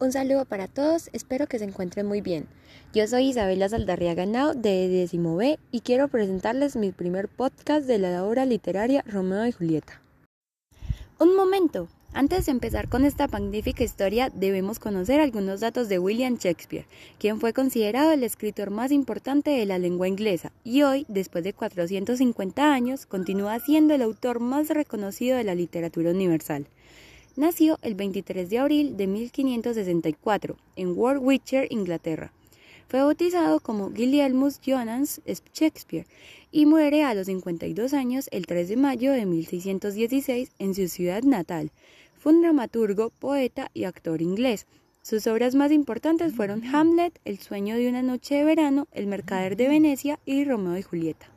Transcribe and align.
Un 0.00 0.10
saludo 0.10 0.44
para 0.44 0.66
todos, 0.66 1.08
espero 1.12 1.46
que 1.46 1.60
se 1.60 1.64
encuentren 1.64 2.04
muy 2.04 2.20
bien. 2.20 2.48
Yo 2.92 3.06
soy 3.06 3.28
Isabela 3.28 3.68
Saldarriaga 3.68 4.26
Nao 4.26 4.52
de 4.52 4.88
Décimo 4.88 5.36
B 5.36 5.56
y 5.70 5.80
quiero 5.82 6.08
presentarles 6.08 6.74
mi 6.74 6.90
primer 6.90 7.28
podcast 7.28 7.86
de 7.86 7.98
la 7.98 8.24
obra 8.24 8.44
literaria 8.44 9.04
Romeo 9.06 9.46
y 9.46 9.52
Julieta. 9.52 10.02
Un 11.20 11.36
momento, 11.36 11.86
antes 12.12 12.46
de 12.46 12.52
empezar 12.52 12.88
con 12.88 13.04
esta 13.04 13.28
magnífica 13.28 13.84
historia 13.84 14.30
debemos 14.34 14.80
conocer 14.80 15.20
algunos 15.20 15.60
datos 15.60 15.88
de 15.88 16.00
William 16.00 16.38
Shakespeare, 16.38 16.86
quien 17.20 17.38
fue 17.38 17.52
considerado 17.52 18.10
el 18.10 18.24
escritor 18.24 18.70
más 18.70 18.90
importante 18.90 19.50
de 19.50 19.64
la 19.64 19.78
lengua 19.78 20.08
inglesa 20.08 20.50
y 20.64 20.82
hoy, 20.82 21.06
después 21.08 21.44
de 21.44 21.52
450 21.52 22.74
años, 22.74 23.06
continúa 23.06 23.60
siendo 23.60 23.94
el 23.94 24.02
autor 24.02 24.40
más 24.40 24.68
reconocido 24.70 25.36
de 25.36 25.44
la 25.44 25.54
literatura 25.54 26.10
universal. 26.10 26.66
Nació 27.36 27.78
el 27.82 27.96
23 27.96 28.48
de 28.48 28.58
abril 28.58 28.96
de 28.96 29.08
1564 29.08 30.56
en 30.76 30.96
Warwickshire, 30.96 31.66
Inglaterra. 31.68 32.32
Fue 32.86 33.02
bautizado 33.02 33.58
como 33.58 33.90
Guillermus 33.90 34.60
Jonas 34.60 35.20
Shakespeare 35.52 36.06
y 36.52 36.66
muere 36.66 37.02
a 37.02 37.12
los 37.12 37.26
52 37.26 37.92
años 37.92 38.28
el 38.30 38.46
3 38.46 38.68
de 38.68 38.76
mayo 38.76 39.10
de 39.10 39.26
1616 39.26 40.52
en 40.60 40.74
su 40.76 40.86
ciudad 40.86 41.24
natal. 41.24 41.72
Fue 42.16 42.32
un 42.32 42.42
dramaturgo, 42.42 43.10
poeta 43.10 43.68
y 43.74 43.82
actor 43.82 44.22
inglés. 44.22 44.68
Sus 45.02 45.26
obras 45.26 45.56
más 45.56 45.72
importantes 45.72 46.36
fueron 46.36 46.64
Hamlet, 46.64 47.18
El 47.24 47.38
sueño 47.38 47.74
de 47.74 47.88
una 47.88 48.02
noche 48.02 48.36
de 48.36 48.44
verano, 48.44 48.86
El 48.92 49.08
mercader 49.08 49.56
de 49.56 49.66
Venecia 49.66 50.20
y 50.24 50.44
Romeo 50.44 50.78
y 50.78 50.82
Julieta. 50.82 51.33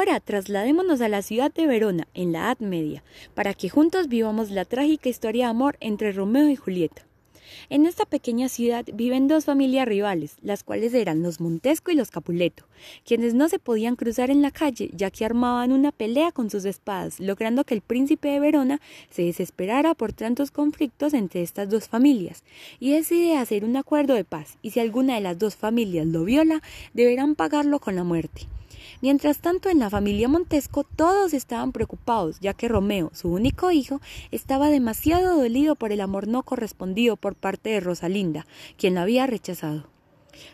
Ahora 0.00 0.18
trasladémonos 0.18 1.02
a 1.02 1.10
la 1.10 1.20
ciudad 1.20 1.52
de 1.52 1.66
Verona, 1.66 2.08
en 2.14 2.32
la 2.32 2.38
Edad 2.38 2.60
Media, 2.60 3.04
para 3.34 3.52
que 3.52 3.68
juntos 3.68 4.08
vivamos 4.08 4.50
la 4.50 4.64
trágica 4.64 5.10
historia 5.10 5.44
de 5.44 5.50
amor 5.50 5.76
entre 5.80 6.10
Romeo 6.12 6.48
y 6.48 6.56
Julieta. 6.56 7.04
En 7.68 7.84
esta 7.84 8.06
pequeña 8.06 8.48
ciudad 8.48 8.86
viven 8.94 9.28
dos 9.28 9.44
familias 9.44 9.86
rivales, 9.86 10.36
las 10.40 10.64
cuales 10.64 10.94
eran 10.94 11.22
los 11.22 11.38
Montesco 11.38 11.90
y 11.90 11.96
los 11.96 12.10
Capuleto, 12.10 12.64
quienes 13.04 13.34
no 13.34 13.50
se 13.50 13.58
podían 13.58 13.94
cruzar 13.94 14.30
en 14.30 14.40
la 14.40 14.50
calle 14.50 14.88
ya 14.94 15.10
que 15.10 15.26
armaban 15.26 15.70
una 15.70 15.92
pelea 15.92 16.32
con 16.32 16.48
sus 16.48 16.64
espadas, 16.64 17.20
logrando 17.20 17.64
que 17.64 17.74
el 17.74 17.82
príncipe 17.82 18.28
de 18.28 18.40
Verona 18.40 18.80
se 19.10 19.24
desesperara 19.24 19.92
por 19.92 20.14
tantos 20.14 20.50
conflictos 20.50 21.12
entre 21.12 21.42
estas 21.42 21.68
dos 21.68 21.88
familias 21.88 22.42
y 22.78 22.92
decide 22.92 23.36
hacer 23.36 23.66
un 23.66 23.76
acuerdo 23.76 24.14
de 24.14 24.24
paz 24.24 24.56
y 24.62 24.70
si 24.70 24.80
alguna 24.80 25.16
de 25.16 25.20
las 25.20 25.38
dos 25.38 25.56
familias 25.56 26.06
lo 26.06 26.24
viola, 26.24 26.62
deberán 26.94 27.34
pagarlo 27.34 27.80
con 27.80 27.96
la 27.96 28.04
muerte. 28.04 28.46
Mientras 29.02 29.38
tanto, 29.38 29.70
en 29.70 29.78
la 29.78 29.88
familia 29.88 30.28
Montesco 30.28 30.84
todos 30.84 31.32
estaban 31.32 31.72
preocupados, 31.72 32.38
ya 32.40 32.52
que 32.52 32.68
Romeo, 32.68 33.10
su 33.14 33.28
único 33.32 33.70
hijo, 33.70 34.00
estaba 34.30 34.68
demasiado 34.68 35.40
dolido 35.40 35.74
por 35.74 35.90
el 35.90 36.02
amor 36.02 36.28
no 36.28 36.42
correspondido 36.42 37.16
por 37.16 37.34
parte 37.34 37.70
de 37.70 37.80
Rosalinda, 37.80 38.46
quien 38.76 38.94
lo 38.94 39.00
había 39.00 39.26
rechazado. 39.26 39.84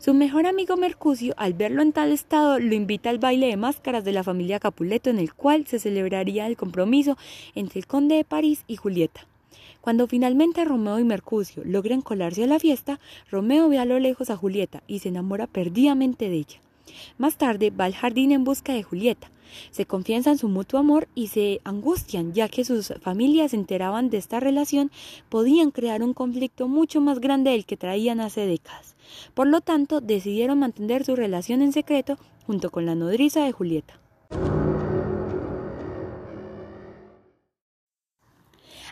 Su 0.00 0.12
mejor 0.12 0.46
amigo 0.46 0.76
Mercucio, 0.76 1.34
al 1.36 1.54
verlo 1.54 1.82
en 1.82 1.92
tal 1.92 2.10
estado, 2.10 2.58
lo 2.58 2.74
invita 2.74 3.10
al 3.10 3.20
baile 3.20 3.46
de 3.46 3.56
máscaras 3.56 4.04
de 4.04 4.12
la 4.12 4.24
familia 4.24 4.58
Capuleto, 4.58 5.08
en 5.08 5.20
el 5.20 5.32
cual 5.34 5.66
se 5.68 5.78
celebraría 5.78 6.48
el 6.48 6.56
compromiso 6.56 7.16
entre 7.54 7.78
el 7.78 7.86
conde 7.86 8.16
de 8.16 8.24
París 8.24 8.64
y 8.66 8.74
Julieta. 8.74 9.26
Cuando 9.80 10.08
finalmente 10.08 10.64
Romeo 10.64 10.98
y 10.98 11.04
Mercucio 11.04 11.62
logran 11.64 12.02
colarse 12.02 12.44
a 12.44 12.48
la 12.48 12.58
fiesta, 12.58 12.98
Romeo 13.30 13.68
ve 13.68 13.78
a 13.78 13.84
lo 13.84 14.00
lejos 14.00 14.30
a 14.30 14.36
Julieta 14.36 14.82
y 14.88 14.98
se 14.98 15.10
enamora 15.10 15.46
perdidamente 15.46 16.28
de 16.28 16.36
ella. 16.36 16.60
Más 17.18 17.36
tarde 17.36 17.70
va 17.70 17.84
al 17.84 17.94
jardín 17.94 18.32
en 18.32 18.44
busca 18.44 18.72
de 18.72 18.82
Julieta. 18.82 19.30
Se 19.70 19.86
confiesan 19.86 20.38
su 20.38 20.48
mutuo 20.48 20.80
amor 20.80 21.08
y 21.14 21.28
se 21.28 21.60
angustian, 21.64 22.32
ya 22.32 22.48
que 22.48 22.64
sus 22.64 22.94
familias 23.00 23.50
se 23.50 23.56
enteraban 23.56 24.10
de 24.10 24.18
esta 24.18 24.40
relación, 24.40 24.90
podían 25.28 25.70
crear 25.70 26.02
un 26.02 26.14
conflicto 26.14 26.68
mucho 26.68 27.00
más 27.00 27.20
grande 27.20 27.50
del 27.50 27.66
que 27.66 27.76
traían 27.76 28.20
hace 28.20 28.46
décadas. 28.46 28.96
Por 29.34 29.46
lo 29.46 29.60
tanto, 29.60 30.00
decidieron 30.00 30.58
mantener 30.58 31.04
su 31.04 31.16
relación 31.16 31.62
en 31.62 31.72
secreto 31.72 32.18
junto 32.46 32.70
con 32.70 32.86
la 32.86 32.94
nodriza 32.94 33.44
de 33.44 33.52
Julieta. 33.52 34.01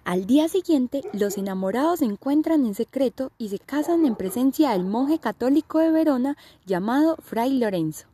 Al 0.05 0.27
día 0.27 0.49
siguiente, 0.49 1.03
los 1.13 1.37
enamorados 1.37 1.99
se 1.99 2.07
encuentran 2.07 2.65
en 2.65 2.75
secreto 2.75 3.33
y 3.39 3.51
se 3.51 3.59
casan 3.59 4.07
en 4.07 4.17
presencia 4.17 4.71
del 4.71 4.85
monje 4.85 5.19
católico 5.19 5.79
de 5.79 5.91
Verona 5.91 6.37
llamado 6.67 7.17
Fray 7.23 7.59
Lorenzo. 7.59 8.07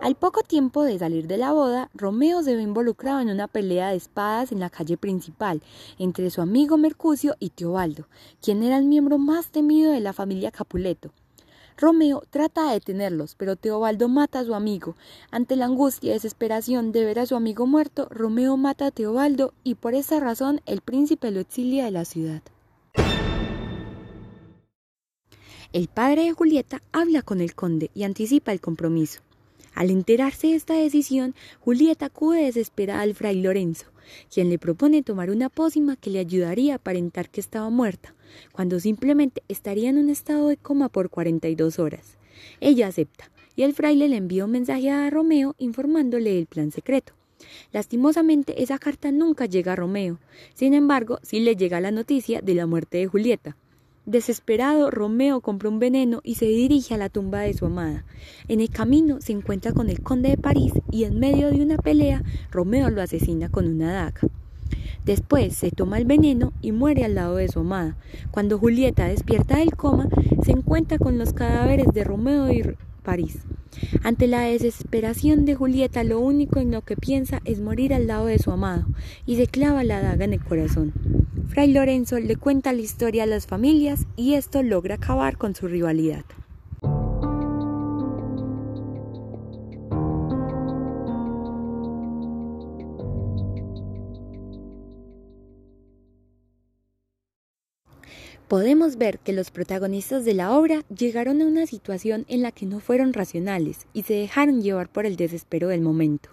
Al 0.00 0.16
poco 0.16 0.42
tiempo 0.42 0.82
de 0.82 0.98
salir 0.98 1.28
de 1.28 1.38
la 1.38 1.52
boda, 1.52 1.90
Romeo 1.94 2.42
se 2.42 2.56
ve 2.56 2.62
involucrado 2.62 3.20
en 3.20 3.30
una 3.30 3.46
pelea 3.46 3.90
de 3.90 3.96
espadas 3.96 4.52
en 4.52 4.60
la 4.60 4.68
calle 4.68 4.96
principal 4.96 5.62
entre 5.98 6.28
su 6.30 6.40
amigo 6.40 6.76
Mercucio 6.76 7.36
y 7.38 7.50
Teobaldo, 7.50 8.06
quien 8.40 8.62
era 8.62 8.76
el 8.76 8.84
miembro 8.84 9.16
más 9.16 9.48
temido 9.48 9.92
de 9.92 10.00
la 10.00 10.12
familia 10.12 10.50
Capuleto. 10.50 11.12
Romeo 11.76 12.22
trata 12.30 12.68
de 12.68 12.74
detenerlos, 12.74 13.34
pero 13.34 13.56
Teobaldo 13.56 14.08
mata 14.08 14.40
a 14.40 14.44
su 14.44 14.54
amigo. 14.54 14.96
Ante 15.30 15.56
la 15.56 15.64
angustia 15.64 16.10
y 16.10 16.14
desesperación 16.14 16.92
de 16.92 17.04
ver 17.04 17.18
a 17.18 17.26
su 17.26 17.36
amigo 17.36 17.66
muerto, 17.66 18.08
Romeo 18.10 18.56
mata 18.56 18.86
a 18.86 18.90
Teobaldo 18.90 19.54
y 19.64 19.74
por 19.74 19.94
esa 19.94 20.20
razón 20.20 20.60
el 20.66 20.80
príncipe 20.80 21.30
lo 21.30 21.40
exilia 21.40 21.84
de 21.84 21.90
la 21.90 22.04
ciudad. 22.04 22.42
El 25.72 25.88
padre 25.88 26.24
de 26.24 26.32
Julieta 26.32 26.82
habla 26.92 27.22
con 27.22 27.40
el 27.40 27.54
conde 27.54 27.90
y 27.94 28.02
anticipa 28.02 28.52
el 28.52 28.60
compromiso. 28.60 29.20
Al 29.74 29.90
enterarse 29.90 30.48
de 30.48 30.54
esta 30.54 30.74
decisión, 30.74 31.34
Julieta 31.60 32.06
acude 32.06 32.44
desesperada 32.44 33.00
al 33.00 33.14
fray 33.14 33.40
Lorenzo, 33.40 33.86
quien 34.32 34.50
le 34.50 34.58
propone 34.58 35.02
tomar 35.02 35.30
una 35.30 35.48
pócima 35.48 35.96
que 35.96 36.10
le 36.10 36.18
ayudaría 36.18 36.74
a 36.74 36.76
aparentar 36.76 37.30
que 37.30 37.40
estaba 37.40 37.70
muerta, 37.70 38.14
cuando 38.52 38.80
simplemente 38.80 39.42
estaría 39.48 39.90
en 39.90 39.98
un 39.98 40.10
estado 40.10 40.48
de 40.48 40.56
coma 40.56 40.88
por 40.88 41.10
42 41.10 41.78
horas. 41.78 42.18
Ella 42.60 42.88
acepta, 42.88 43.30
y 43.56 43.62
el 43.62 43.74
fraile 43.74 44.08
le 44.08 44.16
envía 44.16 44.44
un 44.44 44.50
mensaje 44.50 44.90
a 44.90 45.08
Romeo 45.10 45.54
informándole 45.58 46.34
del 46.34 46.46
plan 46.46 46.70
secreto. 46.70 47.12
Lastimosamente 47.72 48.62
esa 48.62 48.78
carta 48.78 49.10
nunca 49.10 49.46
llega 49.46 49.72
a 49.72 49.76
Romeo, 49.76 50.18
sin 50.54 50.74
embargo 50.74 51.18
sí 51.22 51.40
le 51.40 51.56
llega 51.56 51.80
la 51.80 51.90
noticia 51.90 52.40
de 52.40 52.54
la 52.54 52.66
muerte 52.66 52.98
de 52.98 53.06
Julieta, 53.06 53.56
Desesperado, 54.04 54.90
Romeo 54.90 55.40
compra 55.42 55.68
un 55.68 55.78
veneno 55.78 56.22
y 56.24 56.34
se 56.34 56.46
dirige 56.46 56.92
a 56.92 56.98
la 56.98 57.08
tumba 57.08 57.38
de 57.38 57.54
su 57.54 57.66
amada. 57.66 58.04
En 58.48 58.60
el 58.60 58.68
camino 58.68 59.20
se 59.20 59.30
encuentra 59.30 59.72
con 59.72 59.88
el 59.88 60.02
conde 60.02 60.30
de 60.30 60.36
París 60.36 60.72
y 60.90 61.04
en 61.04 61.20
medio 61.20 61.52
de 61.52 61.62
una 61.62 61.76
pelea, 61.76 62.24
Romeo 62.50 62.90
lo 62.90 63.00
asesina 63.00 63.48
con 63.48 63.68
una 63.68 63.92
daga. 63.92 64.20
Después 65.04 65.54
se 65.54 65.70
toma 65.70 65.98
el 65.98 66.04
veneno 66.04 66.52
y 66.60 66.72
muere 66.72 67.04
al 67.04 67.14
lado 67.14 67.36
de 67.36 67.46
su 67.46 67.60
amada. 67.60 67.96
Cuando 68.32 68.58
Julieta 68.58 69.06
despierta 69.06 69.58
del 69.58 69.76
coma, 69.76 70.08
se 70.44 70.50
encuentra 70.50 70.98
con 70.98 71.16
los 71.16 71.32
cadáveres 71.32 71.86
de 71.94 72.02
Romeo 72.02 72.50
y 72.50 72.64
París. 73.04 73.38
Ante 74.02 74.26
la 74.26 74.40
desesperación 74.40 75.44
de 75.44 75.54
Julieta, 75.54 76.02
lo 76.02 76.18
único 76.18 76.58
en 76.58 76.72
lo 76.72 76.82
que 76.82 76.96
piensa 76.96 77.40
es 77.44 77.60
morir 77.60 77.94
al 77.94 78.08
lado 78.08 78.26
de 78.26 78.40
su 78.40 78.50
amado 78.50 78.86
y 79.26 79.36
se 79.36 79.46
clava 79.46 79.84
la 79.84 80.02
daga 80.02 80.24
en 80.24 80.32
el 80.32 80.44
corazón. 80.44 80.92
Fray 81.48 81.72
Lorenzo 81.72 82.18
le 82.18 82.36
cuenta 82.36 82.72
la 82.72 82.80
historia 82.80 83.24
a 83.24 83.26
las 83.26 83.46
familias 83.46 84.06
y 84.16 84.34
esto 84.34 84.62
logra 84.62 84.94
acabar 84.94 85.36
con 85.36 85.54
su 85.54 85.68
rivalidad. 85.68 86.24
Podemos 98.48 98.98
ver 98.98 99.18
que 99.18 99.32
los 99.32 99.50
protagonistas 99.50 100.26
de 100.26 100.34
la 100.34 100.52
obra 100.52 100.82
llegaron 100.94 101.40
a 101.40 101.46
una 101.46 101.66
situación 101.66 102.26
en 102.28 102.42
la 102.42 102.52
que 102.52 102.66
no 102.66 102.80
fueron 102.80 103.14
racionales 103.14 103.86
y 103.94 104.02
se 104.02 104.12
dejaron 104.12 104.60
llevar 104.60 104.90
por 104.90 105.06
el 105.06 105.16
desespero 105.16 105.68
del 105.68 105.80
momento. 105.80 106.28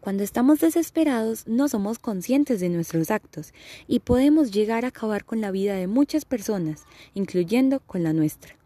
Cuando 0.00 0.22
estamos 0.22 0.60
desesperados 0.60 1.46
no 1.46 1.68
somos 1.68 1.98
conscientes 1.98 2.60
de 2.60 2.68
nuestros 2.68 3.10
actos 3.10 3.52
y 3.86 4.00
podemos 4.00 4.52
llegar 4.52 4.84
a 4.84 4.88
acabar 4.88 5.24
con 5.24 5.40
la 5.40 5.50
vida 5.50 5.74
de 5.74 5.86
muchas 5.86 6.24
personas, 6.24 6.84
incluyendo 7.14 7.80
con 7.80 8.04
la 8.04 8.12
nuestra. 8.12 8.56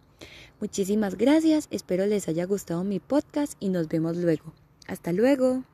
Muchísimas 0.61 1.17
gracias, 1.17 1.69
espero 1.71 2.07
les 2.07 2.29
haya 2.29 2.45
gustado 2.45 2.85
mi 2.85 3.01
podcast 3.01 3.55
y 3.59 3.71
nos 3.71 3.89
vemos 3.89 4.17
luego. 4.17 4.53
Hasta 4.87 5.13
luego. 5.13 5.65